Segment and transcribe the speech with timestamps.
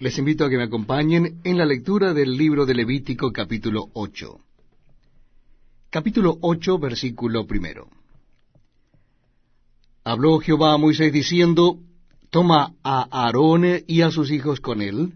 [0.00, 4.40] Les invito a que me acompañen en la lectura del libro de Levítico capítulo 8.
[5.90, 7.86] Capítulo 8, versículo primero.
[10.02, 11.80] Habló Jehová a Moisés diciendo,
[12.30, 15.12] Toma a Aarón y a sus hijos con él,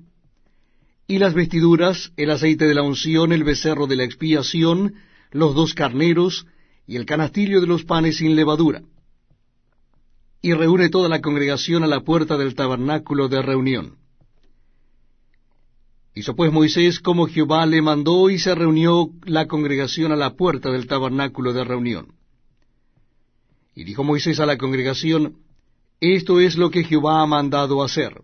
[1.07, 4.97] y las vestiduras, el aceite de la unción, el becerro de la expiación,
[5.31, 6.47] los dos carneros,
[6.87, 8.83] y el canastillo de los panes sin levadura.
[10.43, 14.04] Y reúne toda la congregación a la puerta del tabernáculo de reunión.
[16.15, 20.71] Hizo pues Moisés como Jehová le mandó, y se reunió la congregación a la puerta
[20.71, 22.15] del tabernáculo de reunión.
[23.75, 25.39] Y dijo Moisés a la congregación,
[26.01, 28.23] Esto es lo que Jehová ha mandado hacer.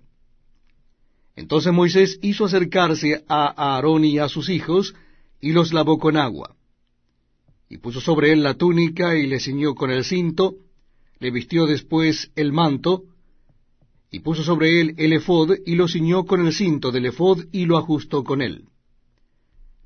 [1.34, 4.94] Entonces Moisés hizo acercarse a Aarón y a sus hijos,
[5.40, 6.54] y los lavó con agua.
[7.68, 10.54] Y puso sobre él la túnica, y le ciñó con el cinto,
[11.18, 13.04] le vistió después el manto,
[14.10, 17.66] y puso sobre él el efod, y lo ciñó con el cinto del efod, y
[17.66, 18.64] lo ajustó con él.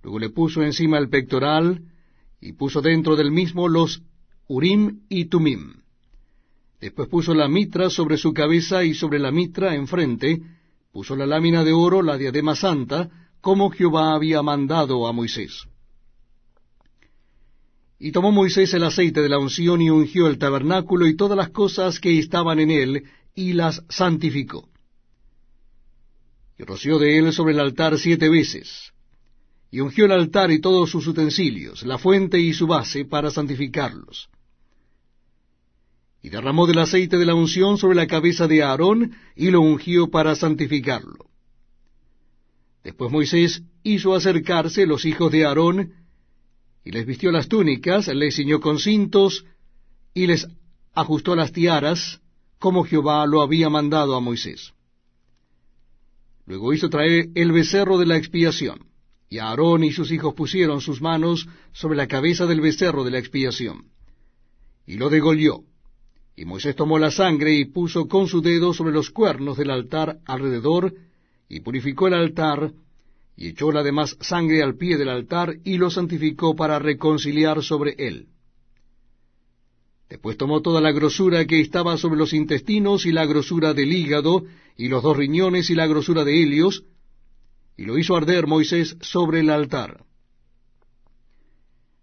[0.02, 1.82] Luego le puso encima el pectoral,
[2.40, 4.02] y puso dentro del mismo los
[4.48, 5.74] Urim y Tumim.
[6.80, 10.40] Después puso la mitra sobre su cabeza, y sobre la mitra enfrente
[10.92, 15.66] puso la lámina de oro, la diadema santa, como Jehová había mandado a Moisés.
[17.98, 21.50] Y tomó Moisés el aceite de la unción y ungió el tabernáculo y todas las
[21.50, 24.68] cosas que estaban en él, y las santificó.
[26.58, 28.92] Y roció de él sobre el altar siete veces,
[29.70, 34.28] y ungió el altar y todos sus utensilios, la fuente y su base, para santificarlos.
[36.22, 40.10] Y derramó del aceite de la unción sobre la cabeza de Aarón, y lo ungió
[40.10, 41.26] para santificarlo.
[42.84, 45.92] Después Moisés hizo acercarse los hijos de Aarón,
[46.84, 49.44] y les vistió las túnicas, les ciñó con cintos,
[50.14, 50.46] y les
[50.94, 52.20] ajustó las tiaras,
[52.58, 54.72] como Jehová lo había mandado a Moisés.
[56.46, 58.86] Luego hizo traer el becerro de la expiación,
[59.28, 63.18] y Aarón y sus hijos pusieron sus manos sobre la cabeza del becerro de la
[63.18, 63.86] expiación,
[64.86, 65.60] y lo degolló.
[66.36, 70.18] Y Moisés tomó la sangre y puso con su dedo sobre los cuernos del altar
[70.26, 70.94] alrededor,
[71.48, 72.72] y purificó el altar,
[73.36, 77.94] y echó la demás sangre al pie del altar, y lo santificó para reconciliar sobre
[77.98, 78.28] él.
[80.14, 84.44] Después tomó toda la grosura que estaba sobre los intestinos y la grosura del hígado
[84.76, 86.84] y los dos riñones y la grosura de Helios,
[87.76, 90.04] y lo hizo arder Moisés sobre el altar.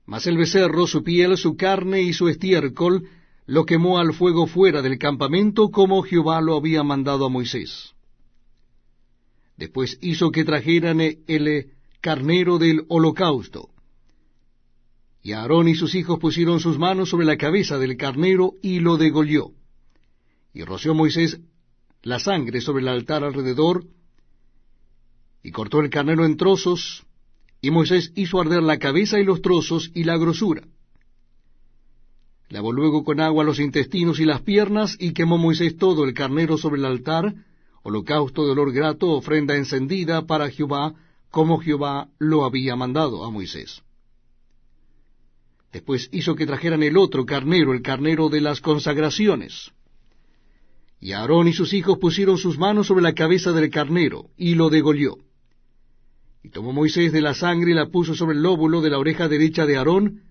[0.06, 3.08] Mas el becerro, su piel, su carne y su estiércol,
[3.46, 7.94] lo quemó al fuego fuera del campamento como Jehová lo había mandado a Moisés.
[9.56, 11.68] Después hizo que trajeran el
[12.02, 13.70] carnero del holocausto,
[15.24, 18.98] y Aarón y sus hijos pusieron sus manos sobre la cabeza del carnero y lo
[18.98, 19.52] degolló.
[20.54, 21.40] Y roció Moisés
[22.02, 23.86] la sangre sobre el altar alrededor,
[25.44, 27.06] y cortó el carnero en trozos,
[27.62, 30.64] y Moisés hizo arder la cabeza y los trozos y la grosura.
[32.50, 36.58] Lavó luego con agua los intestinos y las piernas, y quemó Moisés todo el carnero
[36.58, 37.36] sobre el altar,
[37.84, 40.94] holocausto de olor grato, ofrenda encendida para Jehová,
[41.30, 43.84] como Jehová lo había mandado a Moisés.
[45.72, 49.72] Después hizo que trajeran el otro carnero, el carnero de las consagraciones.
[51.00, 54.70] Y Aarón y sus hijos pusieron sus manos sobre la cabeza del carnero, y lo
[54.70, 55.18] degolló.
[56.44, 59.28] Y tomó Moisés de la sangre y la puso sobre el lóbulo de la oreja
[59.28, 60.22] derecha de Aarón,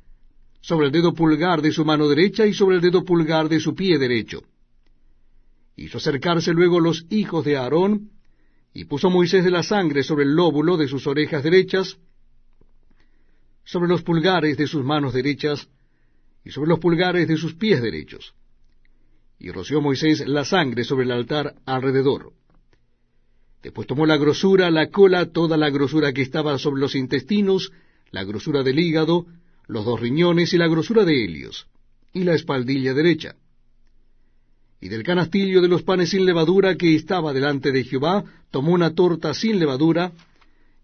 [0.60, 3.74] sobre el dedo pulgar de su mano derecha y sobre el dedo pulgar de su
[3.74, 4.42] pie derecho.
[5.76, 8.10] Hizo acercarse luego los hijos de Aarón,
[8.74, 11.96] y puso Moisés de la sangre sobre el lóbulo de sus orejas derechas,
[13.70, 15.68] sobre los pulgares de sus manos derechas
[16.44, 18.34] y sobre los pulgares de sus pies derechos.
[19.38, 22.32] Y roció Moisés la sangre sobre el altar alrededor.
[23.62, 27.70] Después tomó la grosura, la cola, toda la grosura que estaba sobre los intestinos,
[28.10, 29.26] la grosura del hígado,
[29.68, 31.68] los dos riñones y la grosura de Helios,
[32.12, 33.36] y la espaldilla derecha.
[34.80, 38.94] Y del canastillo de los panes sin levadura que estaba delante de Jehová, tomó una
[38.96, 40.10] torta sin levadura,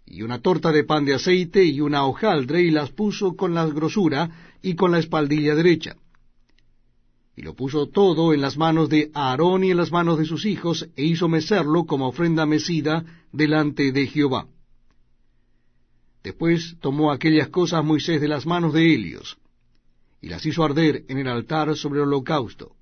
[0.07, 3.67] y una torta de pan de aceite y una hojaldre, y las puso con la
[3.67, 4.31] grosura
[4.63, 5.97] y con la espaldilla derecha.
[7.35, 10.47] Y lo puso todo en las manos de Aarón y en las manos de sus
[10.47, 14.47] hijos, e hizo mecerlo como ofrenda mecida delante de Jehová.
[16.23, 19.37] Después tomó aquellas cosas Moisés de las manos de Helios,
[20.23, 22.73] y las hizo arder en el altar sobre el holocausto.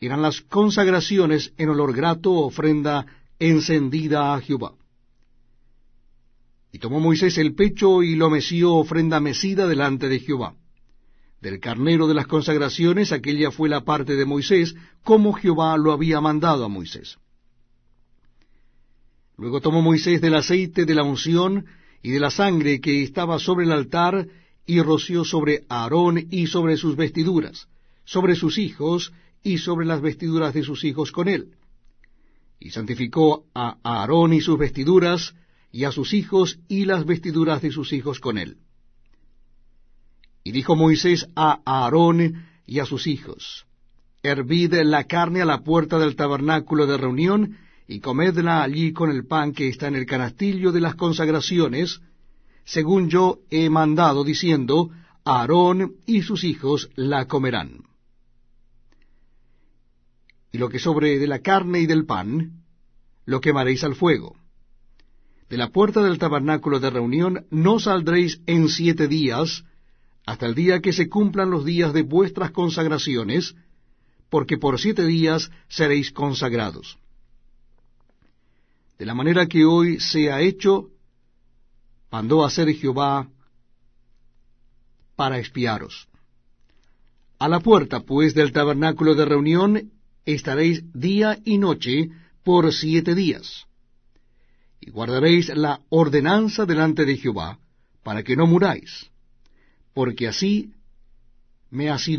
[0.00, 3.06] Eran las consagraciones en olor grato, ofrenda
[3.38, 4.74] encendida a Jehová.
[6.74, 10.56] Y tomó Moisés el pecho y lo meció ofrenda mecida delante de Jehová.
[11.40, 14.74] Del carnero de las consagraciones, aquella fue la parte de Moisés,
[15.04, 17.18] como Jehová lo había mandado a Moisés.
[19.38, 21.64] Luego tomó Moisés del aceite de la unción
[22.02, 24.26] y de la sangre que estaba sobre el altar,
[24.66, 27.68] y roció sobre Aarón y sobre sus vestiduras,
[28.04, 29.12] sobre sus hijos
[29.44, 31.52] y sobre las vestiduras de sus hijos con él.
[32.58, 35.36] Y santificó a Aarón y sus vestiduras,
[35.74, 38.58] y a sus hijos y las vestiduras de sus hijos con él.
[40.44, 43.66] Y dijo Moisés a Aarón y a sus hijos,
[44.22, 49.26] Hervid la carne a la puerta del tabernáculo de reunión, y comedla allí con el
[49.26, 52.00] pan que está en el canastillo de las consagraciones,
[52.64, 54.90] según yo he mandado, diciendo,
[55.24, 57.82] Aarón y sus hijos la comerán.
[60.52, 62.62] Y lo que sobre de la carne y del pan,
[63.26, 64.36] lo quemaréis al fuego.
[65.48, 69.64] De la puerta del tabernáculo de reunión no saldréis en siete días,
[70.26, 73.54] hasta el día que se cumplan los días de vuestras consagraciones,
[74.30, 76.98] porque por siete días seréis consagrados.
[78.98, 80.90] De la manera que hoy se ha hecho,
[82.10, 83.28] mandó hacer Jehová
[85.16, 86.08] para espiaros.
[87.38, 89.92] A la puerta, pues, del tabernáculo de reunión
[90.24, 92.10] estaréis día y noche
[92.42, 93.66] por siete días.
[94.86, 97.58] Y guardaréis la ordenanza delante de Jehová,
[98.02, 99.10] para que no muráis,
[99.94, 100.74] porque así
[101.70, 102.12] me ha sido